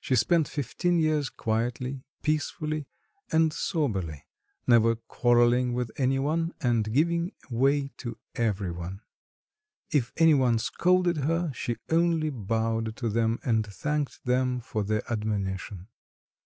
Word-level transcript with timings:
She 0.00 0.16
spent 0.16 0.48
fifteen 0.48 0.98
years 0.98 1.28
quietly, 1.28 2.02
peacefully, 2.22 2.86
and 3.30 3.52
soberly, 3.52 4.24
never 4.66 4.96
quarrelling 4.96 5.74
with 5.74 5.90
any 5.98 6.18
one 6.18 6.54
and 6.62 6.90
giving 6.90 7.32
way 7.50 7.88
to 7.98 8.16
every 8.34 8.70
one. 8.70 9.02
If 9.90 10.14
any 10.16 10.32
one 10.32 10.58
scolded 10.58 11.18
her, 11.18 11.52
she 11.52 11.76
only 11.90 12.30
bowed 12.30 12.96
to 12.96 13.10
them 13.10 13.38
and 13.44 13.66
thanked 13.66 14.24
them 14.24 14.60
for 14.60 14.82
the 14.82 15.02
admonition. 15.12 15.88